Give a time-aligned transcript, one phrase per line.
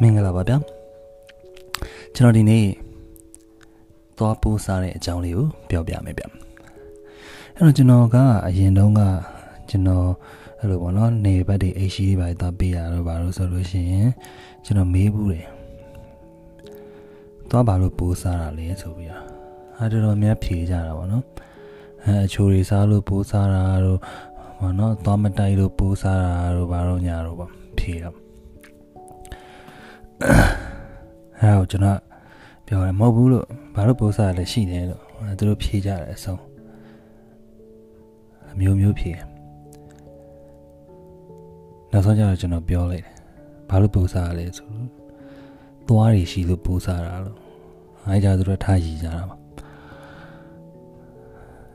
[0.00, 0.56] မင်္ဂလာပါဗျာ
[2.14, 2.66] ကျွန်တော်ဒီနေ့
[4.18, 8.16] သွားပိုးစားတဲ့အကြောင်းလေးကိုပြောပြမယ်ဗျအဲ့တော့ကျွန်တော်က
[8.46, 9.00] အရင်တုန်းက
[9.70, 10.08] ကျွန်တော်
[10.58, 14.08] အဲ့လိုပေါ့နော်နေဘက်တွေအိရှိတွေပါသွားပေးရတော့ဘာလို့ဆိုလို့ရှိရင်
[14.64, 15.46] ကျွန်တော်မေးဘူးတယ်
[17.50, 19.24] သွားဘာလို့ပိုးစားတာလဲဆိုပြီးတော့
[19.78, 21.24] အဲတော်တော်များဖြေကြတာပေါ့နော်
[22.04, 23.98] အဲအချိုတွေစားလို့ပိုးစားတာတို့
[24.60, 28.16] ဘာနော်သွားမတိုက်လို့ပိုးစားတာတို့ဘာလို့ညာတို့ပေါ့ဖြေတော့
[31.40, 31.98] အဲတော့ကျွန်တော်
[32.66, 35.02] ပြောတယ်မဟုတ်ဘူးလို့ဘာလို့ပိုးစားလဲရှိတယ်လို့
[35.38, 36.42] သူတို့ဖြေကြတယ်အဆုံး
[38.52, 39.10] အမျိုးမျိုးဖြေ
[41.90, 43.14] နောက်ဆုံးကျတော့ကျွန်တော်ပြောလိုက်တယ်
[43.70, 44.88] ဘာလို့ပိုးစားလဲဆိုတော့
[45.88, 47.38] သွားတွေရှိလို့ပိုးစားတာလို့
[48.06, 49.36] အဲကြသူတို့ထားရည်ကြတာပါ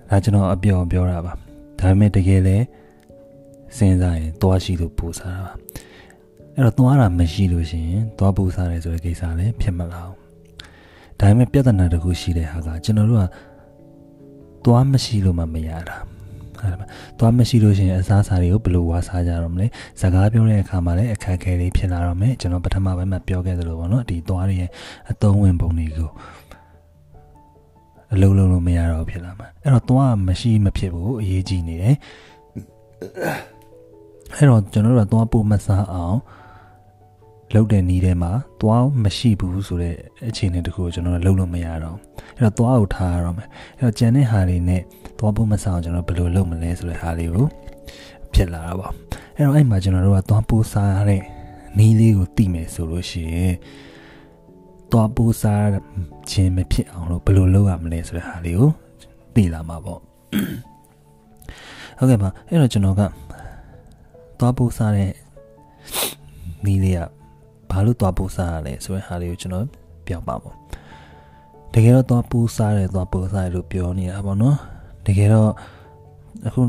[0.09, 1.33] ဒါကျွန်တော်အပြောပြောတာပါ
[1.79, 2.57] ဒါပေမဲ့တကယ်လဲ
[3.77, 5.53] စဉ်းစားရင်သွားရှိလို့ပိုးစားတာပါ
[6.57, 10.17] အဲ့တော့သွားတာမရှိလို့ရှိရင်သွားပိုးစားတယ်ဆိုတဲ့ကိစ္စလည်းဖြစ်မလာဘူး
[11.19, 13.25] ဒါပေမဲ့ပြဿနာတစ်ခုရှိတဲ့ဟာကကျွန်တော်တို့က
[14.65, 15.97] သွားမရှိလို့မှမရတာ
[16.61, 16.85] အဲ့ဒါ
[17.19, 19.67] သွားမရှိလို့ရှိရင်အစားအစာတွေကိုဘယ်လိုဝါစားကြတော့မလဲ
[20.01, 24.69] စကားပြောတဲ့အခါမှာလည်းအခက်အခဲတွေဖြစ်လာတော့မယ်ကျွန်တော်ပထမပိုင်းမှာပြောခဲ့သလိုပေါ့နော်ဒီသွားတွေရဲ့
[25.11, 26.09] အသုံးဝင်ပုံတွေကို
[28.13, 31.95] အလုံးလုံးလို့မရတော့ဖြစ်လာမှာအဲ့တော့သွားမရှိမဖြစ်ဘူးအရေးကြီးနေတယ်
[34.35, 36.17] အဲ့တော့ကျွန်တော်တို့ကသွားပို့မစားအောင်
[37.53, 38.31] လောက်တဲ့နီးထဲမှာ
[38.61, 39.95] သွားမရှိဘူးဆိုတဲ့
[40.27, 41.97] အခြေအနေတခုကိုကျွန်တော်တို့လုံးလို့မရတော့
[42.37, 43.47] အဲ့တော့သွားကိုထားရတော့မယ်
[43.79, 44.81] အဲ့တော့ကြံတဲ့ဟာတွေနဲ့
[45.19, 47.45] သွားဖို့မစားအောင်ကျွန်တော်ဘယ်လိုလုပ်မလဲဆိုတဲ့ဟာလေးကို
[48.33, 48.91] ဖြစ်လာတာပေါ့
[49.35, 51.21] အဲ့တော့အဲ့မှာကျွန်တော်တို့ကသွားပိုးစားရတဲ့
[51.77, 53.55] နီးလေးကိုသိမယ်ဆိုလို့ရှိရင်
[54.91, 55.67] သွားပိုးစား
[56.31, 58.69] ခြင်းမဖြစ်အောင်လို့ဘယ်လိုလုပ်ရမလဲဆိုတဲ့ဟာလေးကို
[59.35, 59.99] သိလာမှာပေါ့
[61.97, 63.01] ဟုတ်ကဲ့ပါအဲ့တော့ကျွန်တော်က
[64.39, 65.11] သွားပိုးစားတဲ့
[66.65, 66.99] နီးလေးက
[67.71, 69.65] ဘာလို့သွားပိုးစားရလဲဆိုတဲ့ဟာလေးကိုကျွန်တော်
[70.07, 70.55] ပြောပါပေါ့
[71.73, 74.57] တကယ်တော့သွားပိုးစားတယ်သွားပိုးစားတယ်လို့ပြောနေတာပေါ့နော်
[75.05, 75.49] တကယ်တော့
[76.47, 76.61] အခု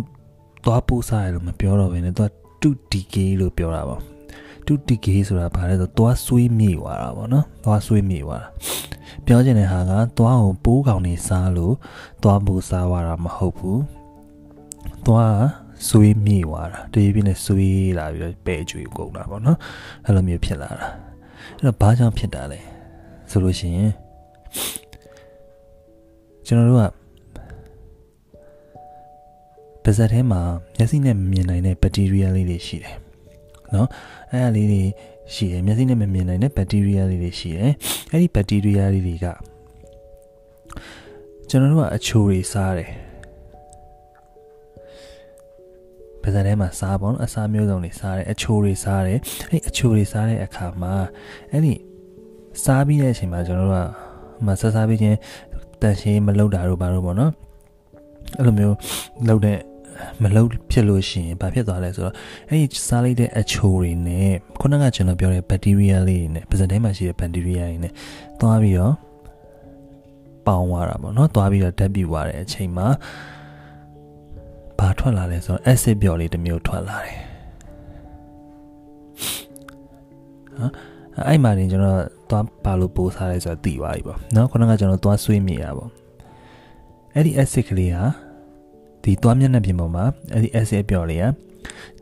[0.64, 4.02] သွားပိုးစားတယ်လို့မပြောတော့ဘဲနဲ့သွားတူဒီကေလို့ပြောတာပေါ့
[4.66, 8.48] တူဒီကေဆိုတာဘာလဲဆိုသွားဆွေးမြေသွားတာပေါ့နော်သွားဆွေးမြေသွားတာ
[9.26, 11.74] ပြောချင်တဲ့ဟာကသွားကိုပိုးကောင်နေစားလို့
[12.22, 13.82] သွားပိုးစားသွားတာမဟုတ်ဘူး
[15.06, 15.36] သွား
[15.86, 19.58] ဆွေးမြေသွားတာတည်ပြင်းနဲ့ဆွေးလာပြီးတော့ပဲ့ကြွေကုန်တာပေါ့နော်
[20.04, 20.86] အဲ့လိုမျိုးဖြစ်လာတာ
[21.56, 22.60] အဲ့တော့ဘာကြောင့်ဖြစ်တာလဲ
[23.30, 23.92] ဆိုလို့ရှိရင်
[26.46, 26.82] ကျွန်တော်တို့က
[29.84, 30.40] ပါဇက်ထဲမှာ
[30.76, 32.96] မျက်စိနဲ့မမြင်နိုင်တဲ့ဘက်တီးရီးယားလေးတွေရှိတယ်
[33.74, 33.88] နော်
[34.30, 34.82] အဲ့ဒါလေးတွေ
[35.34, 37.72] ရှိတယ်မျက်စိနဲ့မမြင်နိုင်တဲ့ဘက်တီးရီးယားလေးတွေရှိတယ်
[38.10, 39.26] အဲ့ဒီဘက်တီးရီးယားလေးတွေက
[41.48, 42.90] ကျွန်တော်တို့ကအချိုတွေစားတယ်
[46.28, 49.18] ပါဇက်ထဲမှာစားပေါ့နော်အစားမျိုးစုံတွေစားတယ်အချိုတွေစားတယ်
[49.50, 50.94] အဲ့အချိုတွေစားတဲ့အခါမှာ
[51.52, 51.74] အဲ့ဒီ
[52.64, 53.86] စားပြီးတဲ့အချိန်မှာကျွန်တော်တို့က
[54.46, 55.18] မဆစားပြီးချင်း
[55.82, 57.32] တန်ရှင်းမလုပ်တာတို့ဘာလို့ပေါ့နော်
[58.38, 58.76] အဲ့လိုမျိုး
[59.28, 59.58] လုပ်တဲ့
[60.22, 62.14] မလုပ်ဖြစ်လို့ရှိရင်ဘာဖြစ်သွားလဲဆိုတော့
[62.48, 67.92] အဲ့ဒီစားလိုက်တဲ့အချိုတွေနဲ့ခုနကကျွန်တော်ပြောတဲ့ဘက်တီးရီးယားလေးတွေနဲ့ပါဇက်ထဲမှာရှိတဲ့ဘက်တီးရီးယားတွေနဲ့
[68.40, 68.94] သွားပြီးတော့
[70.46, 73.37] ပေါင်းသွားတာပေါ့နော်သွားပြီးတော့ဓာတ်ပြသွားတဲ့အချိန်မှာဘာ
[74.98, 77.18] ထွက်လာလဲဆိုတော့ acid ပျော်လေးတစ်မျိုးထွက်လာတယ်
[80.58, 80.72] ဟမ်
[81.28, 82.00] အဲ့မှာတင်ကျွန်တော်
[82.30, 85.90] သွားပါလို့ပိုးစားရဲဆိုတော့သိသွားပြီပေါ့နော်ခုနကကျွန်တော်သွားဆွေးမိရပေါ့
[87.14, 88.04] အဲ့ဒီ acid ကလေးဟာ
[89.04, 91.24] ဒီသွားမျက်နှာပြင်ပေါ်မှာအဲ့ဒီ acid ပျော်လေးက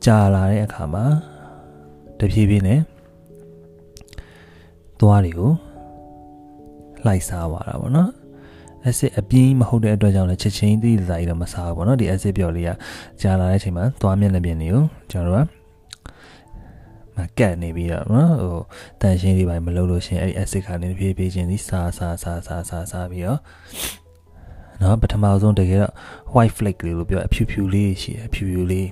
[0.04, 1.04] ကြာလာတဲ့အခါမှာ
[2.18, 2.80] တဖြည်းဖြည်းနဲ့
[5.00, 5.52] သွားတွေကို
[7.06, 8.10] လိုက်စားသွားတာပေါ့နော်
[8.88, 12.70] acid အပြင်းမဟုတ်တဲ့အတွက်ကြောင့်လည်းချက်ချင်းတိတိကျကျတော့မစားဘူးပေါ့နော်ဒီ acid ပျော်လေးက
[13.22, 15.48] ကြာလာတဲ့အချိန်မှာသွားမျက်နှာပြင်တွေကိုကျွန်တော်တို့က
[17.16, 18.60] မကတ်နေပြီးတော့နော်ဟို
[19.00, 23.40] တန်ရှင်းလေးပိုင်းမလုပ်လို့ရှင်အဲ့ဒီ acid ကနေဖြည်းဖြည်းချင်းဒီစားစားစားစားစားစားပြီးတော့
[24.82, 25.92] နော်ပထမဆုံးတကယ်တော့
[26.34, 28.88] white flake လေးလို့ပြောအဖြူဖြူလေးရှိတယ်အဖြူဖြူလေး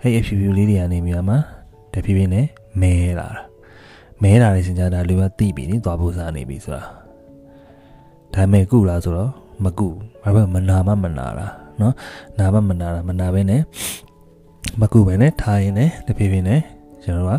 [0.00, 1.36] အဲ့ဒီအဖြူဖြူလေးတွေကနေပြီးတော့မှ
[1.94, 2.46] တဖြည်းဖြည်းနဲ့
[2.80, 3.42] မဲလာတာ
[4.22, 7.03] မဲလာတဲ့စင်ကြတာလူကတိပြီနိသွားဖို့စားနေပြီဆိုတာ
[8.34, 9.30] ဒါမဲ့ကုလားဆိုတော့
[9.64, 9.88] မကု
[10.22, 11.94] ဘာပဲမနာမမနာလားနော်
[12.38, 13.62] နာမမနာတာမနာပဲနဲ့
[14.80, 16.60] မကုပဲနဲ့ထားရင်လည်းတဖြည်းဖြည်းနဲ့
[17.02, 17.32] ကျွန်တော်က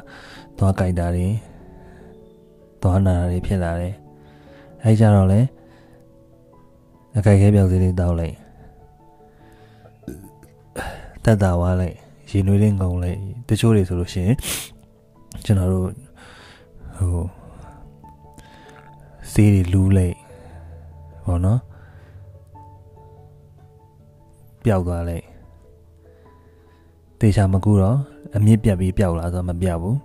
[0.57, 1.27] သွားကြိုက်တာတွေ
[2.81, 3.94] သွားနာတာတွေဖြစ်လာတယ်
[4.83, 5.39] အဲကြတော့လေ
[7.18, 8.36] အကြိုက်ခဲပြောက်စည်းလေးတောက်လိုက်
[11.24, 11.95] တက်တာဝါလိုက်
[12.30, 13.19] ရေနွေးလေးငုံလိုက်
[13.50, 14.38] တချို့တွေဆိုလို့ရှိရင်
[15.45, 15.86] ကျွန်တော်တို့
[16.97, 17.25] ဟို
[19.31, 20.15] စေးတွေလူးလိုက်
[21.25, 21.60] ဟောနော်
[24.63, 25.25] ပျောက်သွားလိုက်
[27.19, 27.98] တေချာမကူတော့
[28.36, 29.98] အမြင့်ပြတ်ပြီးပျောက်လာဆိုတော့မပြတ်ဘူး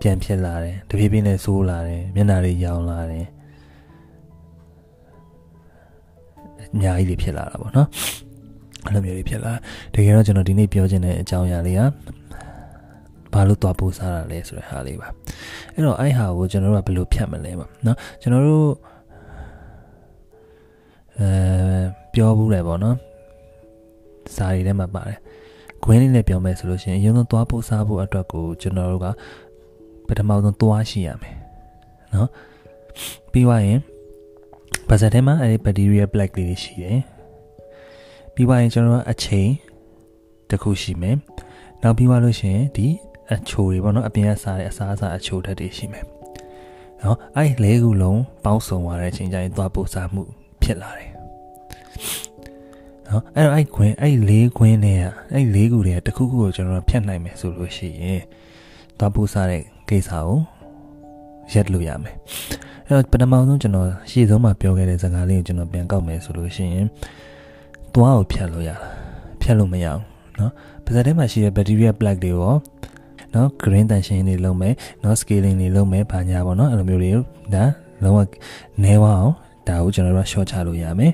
[0.00, 3.26] ပြန်ဖြစ်လာတယ်တဖြည်းဖြည်းနဲ့ဆိုးလာတယ်မျက်နှာတွေရောင်လာတယ်
[6.60, 7.88] အများကြီးတွေဖြစ်လာတာပေါ့နော်
[8.84, 9.52] အဲ့လိုမျိုးတွေဖြစ်လာ
[9.94, 11.80] တကယ်တော့ကျွန်တော်ဒီနေ့ပြောချင်တဲ့အကြောင်းအရာလေးက
[13.32, 15.08] ဘာလို့သွားပို့စားတာလဲဆိုတဲ့ဟာလေးပါ
[15.74, 18.66] အဲ့တော့အဲ့ဟာကိုကျွန်တော်တို့ကဘယ်လိုဖြတ်မလဲပေါ့နော်ကျွန်တော်တို့
[21.20, 21.30] အဲ
[22.12, 22.96] ပြောဘူးတယ်ပေါ့နော်
[24.36, 25.18] စာရီထဲမှာပါတယ်
[25.84, 29.06] ခွင်းလေးနဲ့ပြောမယ်ဆိုလို့ရှိရင်အရင်ဆုံးသွားပို့စားဖို့အတွက်ကိုကျွန်တော်တို့က
[30.06, 31.36] ပထမဆုံးသွားရှိရမယ်
[32.14, 32.28] နော်
[33.32, 33.78] ပြီးသွားရင်
[34.88, 36.98] ပါဇက်ထဲမှာအဲဒီ bacteria black လေးတွေရှိတယ်
[38.34, 39.50] ပြီးသွားရင်ကျွန်တော်တို့အချိန်
[40.50, 41.16] တစ်ခုရှိမယ်
[41.82, 42.86] နောက်ပြီးသွားလို့ရှိရင်ဒီ
[43.32, 46.04] အချိုတွေပေါ့နော်အပြင်ကစားတဲ့အစားအစာအချိုဓာတ်တွေရှိမယ်
[47.02, 50.24] နော်အဲ့လေးခုလုံးပေါင်းစုံသွားတဲ့အချိန်ကျရင်သွားပို့စားမှု
[50.66, 51.10] ဖြစ်လာတယ်
[53.06, 58.22] နော်အဲ့တော့အဲ့ခွင်းအဲ့လေးခွင်းတွေကအဲ့လေးခုတွေကတခုခုကိုကျွန်တော်ဖြတ်နိုင်မယ်ဆိုလို့ရှိရင်
[58.98, 60.38] သွားပို့စားတဲ့ကိစ္စကို
[61.52, 62.16] ရက်လို့ရမယ်
[62.86, 66.86] အဲ့တော့ပထမဆုံးကျွန်တော်ရှေ့ဆုံးမှာပြောခဲ့တဲ့စကားလေးကိုကျွန်တော်ပြန်ကောက်မယ်ဆိုလို့ရှိရင်
[67.94, 68.76] သွားကိုဖြတ်လို့ရတာ
[69.40, 70.02] ဖြတ်လို့မရအောင်
[70.38, 70.52] နော်
[70.84, 72.54] ပါဇက်ထဲမှာရှိတဲ့ bacteria plaque တွေရော
[73.34, 74.74] နော် green တန်ရှင်းတွေလုံးမယ်
[75.04, 77.10] နော် scaling တွေလုံးမယ်ဘာညာပေါ့နော်အဲ့လိုမျိုးတွေ
[77.54, 77.64] ဒါ
[78.02, 78.18] လုံးဝ
[78.84, 79.34] နဲဝအောင်
[79.68, 81.12] ဒါကိုကျွန်တော်တို့ short ချလို့ရမယ်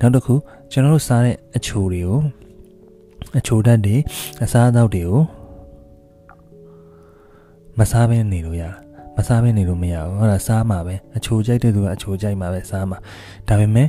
[0.00, 0.34] နောက်တစ်ခု
[0.72, 2.20] ကျွန်တော်တို့စားတဲ့အချိုတွေကို
[3.38, 3.96] အချိုဓာတ်တွေ
[4.44, 5.20] အစားအသောက်တွေကို
[7.78, 8.64] မစားဘဲနေလို့ရ
[9.16, 12.98] မစားဘဲနေလို့မရဘူးဟုတ်လားစားမှာပဲအချိုကြိုက်တဲ့သူကအချိုကြိုက်မှာပဲစားမှာ
[13.48, 13.88] ဒါပေမဲ့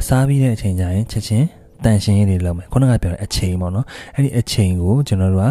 [0.00, 1.46] အစားပြီးတဲ့အချိန်ကျရင်ချက်ချင်း
[1.84, 5.50] တန်ရှင်းရေးတွေလုပ်မယ်ခုနကပြောတဲ့အချိန်ပေါ့နော်အဲ့ဒီအချိန်ကိုကျွန်တော်တို့က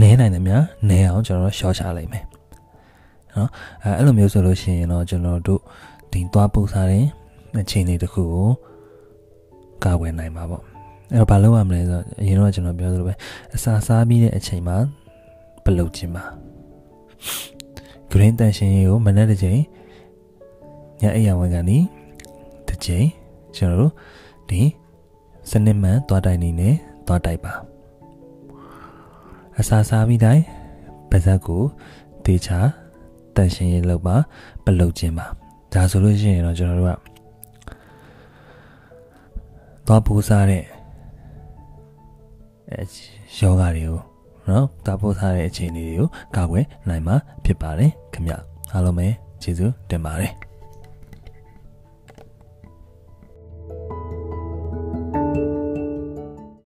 [0.00, 2.24] နဲနိုင်တယ်များနဲအောင်ကျွန်တော်တို့ short ချလိုက်မယ်
[3.36, 3.50] နော်
[3.84, 5.60] အဲအဲ့လိုမျိုးဆိုလို့ရှိရင်တော့ကျွန်တော်တို့
[6.12, 7.04] ဒီသွားပို့စားတဲ့
[7.60, 8.48] အချိန်လေးတစ်ခုကို
[9.84, 10.62] ကာဝယ်နိုင်မှာပေါ့
[11.14, 13.14] အဲ့တော့ဘာလုပ်ရမလဲဆိုတော့အရင်တော့ကျွန်တော်ပြောသလိုပဲ
[13.54, 14.76] အစာစားပြီးတဲ့အချိန်မှာ
[15.64, 16.24] ပလုတ်ခြင်းပါ
[18.10, 19.60] green တန်ရှင်ရေကိုမနေ့တစ်ချိန်
[21.00, 21.78] ညအိယာဝန်ကနေ
[22.68, 23.06] တစ်ချိန်
[23.56, 23.92] ကျွန်တော်တို့
[24.50, 24.62] ဒီ
[25.50, 26.74] စနစ်မှန်သွားတိုက်နေနဲ့
[27.06, 27.54] သွားတိုက်ပါ
[29.60, 30.44] အစာစားပြီးတိုင်း
[31.10, 31.62] ပါဇက်ကို
[32.24, 32.58] တေချာ
[33.36, 34.16] တန်ရှင်ရေလောက်ပါ
[34.64, 35.26] ပလုတ်ခြင်းပါ
[35.72, 36.98] ဒါဆိုလို့ရှိရင်တော့ကျွန်တော်တို့က
[39.86, 40.64] သွားပူစားတဲ့
[42.70, 42.82] အဲ
[43.38, 44.00] ယောဂတွေကို
[44.48, 48.32] နော်တာပို့ထားတဲ့အခြေအနေတွေကိုကာကွယ်နိုင်မှာဖြစ်ပါတယ်ခင်ဗျ
[48.72, 49.06] အားလုံးပဲ
[49.42, 50.45] ကျေးဇူးတင်ပါတယ်